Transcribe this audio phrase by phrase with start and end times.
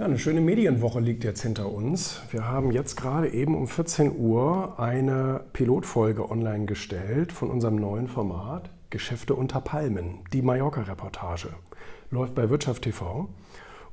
[0.00, 2.22] Ja, eine schöne Medienwoche liegt jetzt hinter uns.
[2.30, 8.08] Wir haben jetzt gerade eben um 14 Uhr eine Pilotfolge online gestellt von unserem neuen
[8.08, 11.48] Format Geschäfte unter Palmen, die Mallorca-Reportage.
[12.10, 13.28] Läuft bei Wirtschaft TV.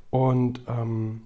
[0.08, 1.24] Und ähm,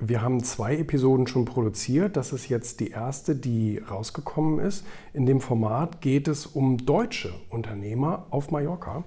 [0.00, 2.16] wir haben zwei Episoden schon produziert.
[2.16, 4.84] Das ist jetzt die erste, die rausgekommen ist.
[5.12, 9.04] In dem Format geht es um deutsche Unternehmer auf Mallorca.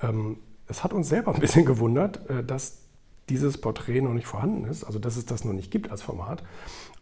[0.00, 0.36] Ähm,
[0.68, 2.83] es hat uns selber ein bisschen gewundert, äh, dass
[3.28, 6.42] dieses Porträt noch nicht vorhanden ist, also dass es das noch nicht gibt als Format.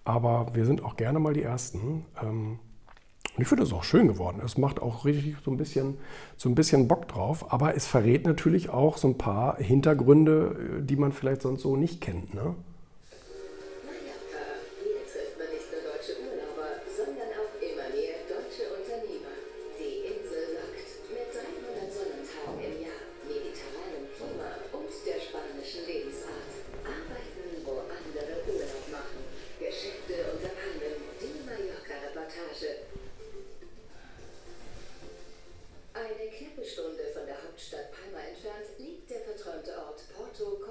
[0.05, 2.05] Aber wir sind auch gerne mal die Ersten.
[2.23, 2.59] Ähm,
[3.35, 4.43] und ich finde es auch schön geworden.
[4.45, 5.97] Es macht auch richtig so ein bisschen,
[6.37, 7.53] so ein bisschen Bock drauf.
[7.53, 11.77] Aber es verrät natürlich auch so ein paar Hintergründe, äh, die man vielleicht sonst so
[11.77, 12.34] nicht kennt.
[12.34, 12.55] Ne?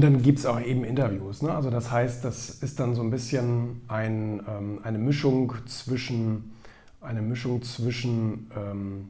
[0.00, 1.42] dann gibt es auch eben Interviews.
[1.42, 1.52] Ne?
[1.52, 6.52] Also das heißt, das ist dann so ein bisschen ein, ähm, eine Mischung zwischen,
[7.00, 9.08] eine Mischung zwischen ähm,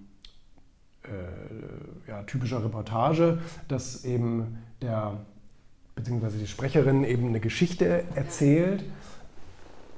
[1.04, 5.18] äh, ja, typischer Reportage, dass eben der
[5.94, 8.84] beziehungsweise die Sprecherin eben eine Geschichte erzählt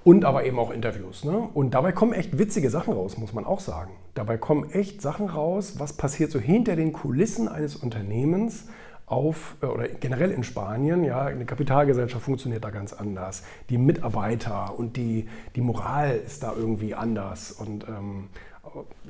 [0.05, 1.25] und aber eben auch Interviews.
[1.25, 1.37] Ne?
[1.37, 3.93] Und dabei kommen echt witzige Sachen raus, muss man auch sagen.
[4.15, 8.67] Dabei kommen echt Sachen raus, was passiert so hinter den Kulissen eines Unternehmens
[9.07, 13.45] auf, äh, oder generell in Spanien, ja, eine Kapitalgesellschaft funktioniert da ganz anders.
[13.71, 17.53] Die Mitarbeiter und die, die Moral ist da irgendwie anders.
[17.53, 18.29] Und ähm,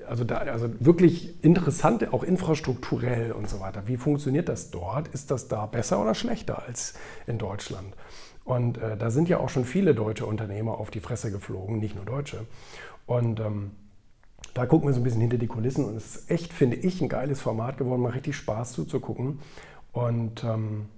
[0.07, 3.83] also, da, also wirklich interessant, auch infrastrukturell und so weiter.
[3.87, 5.09] Wie funktioniert das dort?
[5.09, 6.95] Ist das da besser oder schlechter als
[7.27, 7.95] in Deutschland?
[8.45, 11.97] Und äh, da sind ja auch schon viele deutsche Unternehmer auf die Fresse geflogen, nicht
[11.97, 12.47] nur deutsche.
[13.07, 13.73] Und ähm,
[14.55, 17.01] da gucken wir so ein bisschen hinter die Kulissen und es ist echt, finde ich,
[17.01, 19.41] ein geiles Format geworden, mal richtig Spaß zuzugucken.
[19.97, 20.91] Und ähm,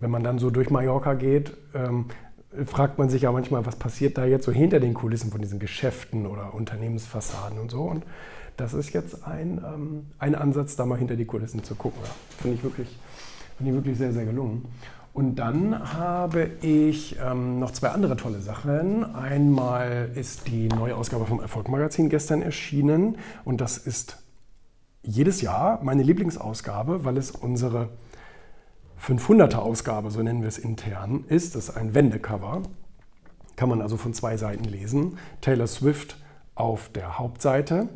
[0.00, 2.06] wenn man dann so durch Mallorca geht, ähm,
[2.64, 5.58] fragt man sich ja manchmal, was passiert da jetzt so hinter den Kulissen von diesen
[5.58, 7.82] Geschäften oder Unternehmensfassaden und so.
[7.82, 8.04] Und
[8.56, 12.00] das ist jetzt ein, ähm, ein Ansatz, da mal hinter die Kulissen zu gucken.
[12.02, 12.98] Ja, Finde ich, wirklich,
[13.58, 14.64] find ich wirklich sehr, sehr gelungen.
[15.12, 19.14] Und dann habe ich ähm, noch zwei andere tolle Sachen.
[19.14, 24.22] Einmal ist die neue Ausgabe vom Erfolgmagazin gestern erschienen und das ist
[25.02, 27.90] jedes Jahr meine Lieblingsausgabe, weil es unsere
[29.02, 31.56] 500er Ausgabe, so nennen wir es intern, ist.
[31.56, 32.62] Das ein Wendecover.
[33.56, 35.18] Kann man also von zwei Seiten lesen.
[35.40, 36.18] Taylor Swift
[36.54, 37.88] auf der Hauptseite,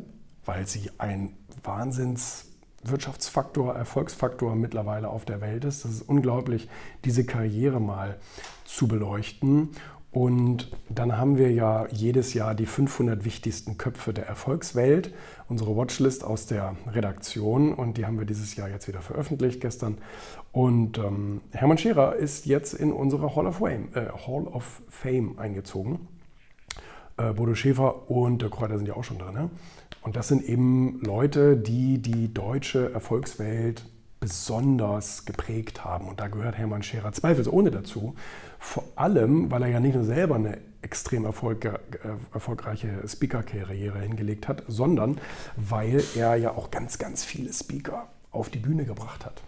[0.45, 5.85] weil sie ein Wahnsinnswirtschaftsfaktor, Erfolgsfaktor mittlerweile auf der Welt ist.
[5.85, 6.67] Das ist unglaublich,
[7.05, 8.17] diese Karriere mal
[8.65, 9.69] zu beleuchten.
[10.11, 15.13] Und dann haben wir ja jedes Jahr die 500 wichtigsten Köpfe der Erfolgswelt,
[15.49, 17.73] unsere Watchlist aus der Redaktion.
[17.73, 19.97] Und die haben wir dieses Jahr jetzt wieder veröffentlicht gestern.
[20.51, 25.37] Und ähm, Hermann Scherer ist jetzt in unsere Hall of Fame, äh, Hall of Fame
[25.37, 26.07] eingezogen.
[27.17, 29.33] Äh, Bodo Schäfer und der Kräuter sind ja auch schon drin.
[29.33, 29.49] Ne?
[30.01, 33.85] Und das sind eben Leute, die die deutsche Erfolgswelt
[34.19, 36.07] besonders geprägt haben.
[36.07, 38.15] Und da gehört Hermann Scherer zweifelsohne dazu.
[38.59, 41.29] Vor allem, weil er ja nicht nur selber eine extrem äh,
[42.33, 45.19] erfolgreiche Speaker-Karriere hingelegt hat, sondern
[45.55, 49.41] weil er ja auch ganz, ganz viele Speaker auf die Bühne gebracht hat.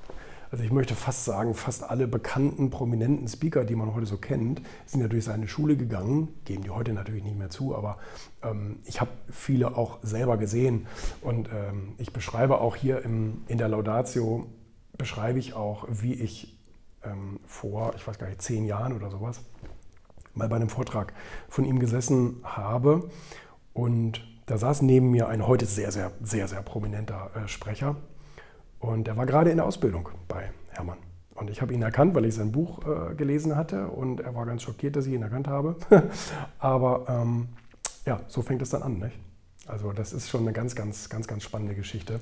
[0.51, 4.61] Also ich möchte fast sagen, fast alle bekannten, prominenten Speaker, die man heute so kennt,
[4.87, 7.99] sind ja durch seine Schule gegangen, geben die heute natürlich nicht mehr zu, aber
[8.41, 10.87] ähm, ich habe viele auch selber gesehen
[11.21, 14.47] und ähm, ich beschreibe auch hier im, in der Laudatio
[14.99, 16.59] beschreibe ich auch, wie ich
[17.03, 19.41] ähm, vor, ich weiß gar nicht, zehn Jahren oder sowas,
[20.35, 21.13] mal bei einem Vortrag
[21.47, 23.09] von ihm gesessen habe.
[23.73, 27.95] Und da saß neben mir ein heute sehr, sehr, sehr, sehr prominenter äh, Sprecher.
[28.79, 30.97] Und er war gerade in der Ausbildung bei Hermann.
[31.33, 33.87] Und ich habe ihn erkannt, weil ich sein Buch äh, gelesen hatte.
[33.87, 35.77] Und er war ganz schockiert, dass ich ihn erkannt habe.
[36.59, 37.49] Aber ähm,
[38.05, 38.99] ja, so fängt es dann an.
[38.99, 39.17] Nicht?
[39.65, 42.19] Also das ist schon eine ganz, ganz, ganz, ganz spannende Geschichte.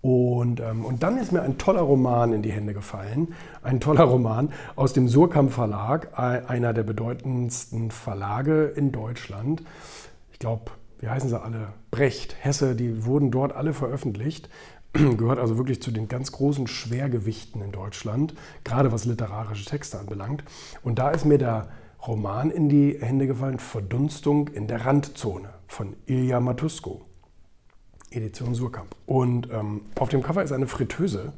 [0.00, 3.34] Und, ähm, und dann ist mir ein toller Roman in die Hände gefallen.
[3.62, 9.62] Ein toller Roman aus dem Surkamp Verlag, einer der bedeutendsten Verlage in Deutschland.
[10.32, 11.72] Ich glaube, wie heißen sie alle?
[11.90, 14.48] Brecht, Hesse, die wurden dort alle veröffentlicht.
[14.92, 18.34] Gehört also wirklich zu den ganz großen Schwergewichten in Deutschland,
[18.64, 20.44] gerade was literarische Texte anbelangt.
[20.82, 21.68] Und da ist mir der
[22.06, 27.07] Roman in die Hände gefallen, Verdunstung in der Randzone von Ilja Matusko.
[28.10, 28.94] Edition Surkamp.
[29.06, 31.32] Und ähm, auf dem Cover ist eine Fritteuse,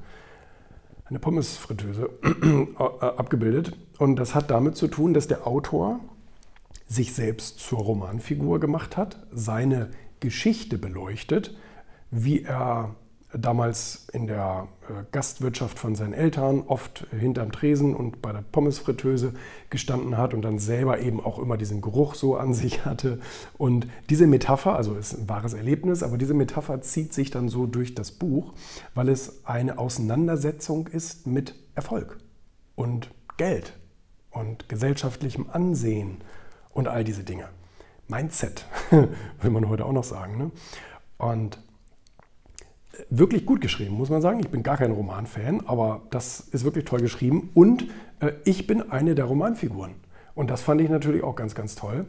[1.06, 2.10] eine Pommesfritteuse
[2.78, 3.76] äh, abgebildet.
[3.98, 6.00] Und das hat damit zu tun, dass der Autor
[6.86, 9.90] sich selbst zur Romanfigur gemacht hat, seine
[10.20, 11.56] Geschichte beleuchtet,
[12.10, 12.96] wie er
[13.32, 19.34] damals in der äh, Gastwirtschaft von seinen Eltern oft hinterm Tresen und bei der Pommesfritteuse
[19.70, 23.20] gestanden hat und dann selber eben auch immer diesen Geruch so an sich hatte.
[23.56, 27.66] Und diese Metapher, also ist ein wahres Erlebnis, aber diese Metapher zieht sich dann so
[27.66, 28.52] durch das Buch,
[28.94, 32.18] weil es eine Auseinandersetzung ist mit Erfolg
[32.74, 33.78] und Geld
[34.30, 36.18] und gesellschaftlichem Ansehen
[36.70, 37.48] und all diese Dinge.
[38.08, 40.36] Mindset, will man heute auch noch sagen.
[40.36, 40.50] Ne?
[41.18, 41.58] Und
[43.08, 44.40] wirklich gut geschrieben, muss man sagen.
[44.40, 47.50] Ich bin gar kein Romanfan, aber das ist wirklich toll geschrieben.
[47.54, 47.86] Und
[48.20, 49.92] äh, ich bin eine der Romanfiguren.
[50.34, 52.06] Und das fand ich natürlich auch ganz, ganz toll.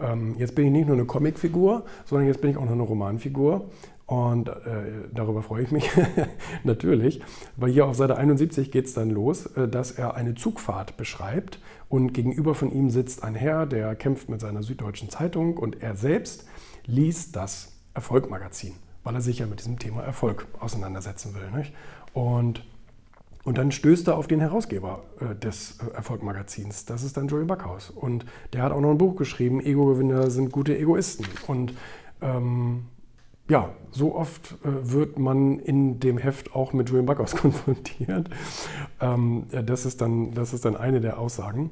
[0.00, 2.82] Ähm, jetzt bin ich nicht nur eine Comicfigur, sondern jetzt bin ich auch noch eine
[2.82, 3.70] Romanfigur.
[4.06, 4.52] Und äh,
[5.14, 5.90] darüber freue ich mich
[6.64, 7.22] natürlich,
[7.56, 11.58] weil hier auf Seite 71 geht es dann los, äh, dass er eine Zugfahrt beschreibt
[11.88, 15.96] und gegenüber von ihm sitzt ein Herr, der kämpft mit seiner Süddeutschen Zeitung und er
[15.96, 16.46] selbst
[16.84, 18.74] liest das Erfolgmagazin
[19.04, 21.50] weil er sich ja mit diesem Thema Erfolg auseinandersetzen will.
[21.56, 21.72] Nicht?
[22.12, 22.64] Und,
[23.44, 26.86] und dann stößt er auf den Herausgeber äh, des äh, Erfolgmagazins.
[26.86, 27.90] Das ist dann Joey Backhaus.
[27.90, 31.26] Und der hat auch noch ein Buch geschrieben, Ego-Gewinner sind gute Egoisten.
[31.46, 31.74] Und
[32.22, 32.86] ähm,
[33.48, 38.30] ja, so oft äh, wird man in dem Heft auch mit Julian Backhaus konfrontiert.
[39.00, 41.70] Ähm, das, ist dann, das ist dann eine der Aussagen.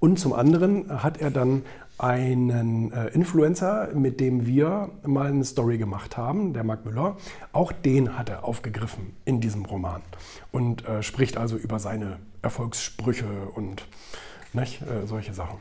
[0.00, 1.62] Und zum anderen hat er dann
[1.98, 7.16] einen äh, Influencer, mit dem wir mal eine Story gemacht haben, der Marc Müller.
[7.52, 10.02] Auch den hat er aufgegriffen in diesem Roman
[10.52, 13.84] und äh, spricht also über seine Erfolgssprüche und
[14.52, 15.58] nicht, äh, solche Sachen.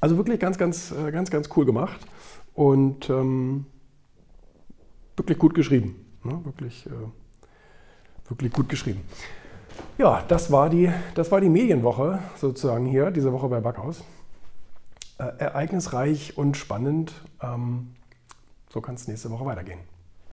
[0.00, 2.00] Also wirklich ganz, ganz, äh, ganz, ganz cool gemacht
[2.54, 3.66] und ähm,
[5.16, 6.06] wirklich gut geschrieben.
[6.24, 6.40] Ne?
[6.44, 9.02] Wirklich, äh, wirklich gut geschrieben.
[9.98, 14.02] Ja, das war, die, das war die Medienwoche sozusagen hier, diese Woche bei Backhaus.
[15.18, 17.12] Äh, ereignisreich und spannend.
[17.40, 17.94] Ähm,
[18.70, 19.78] so kann es nächste Woche weitergehen.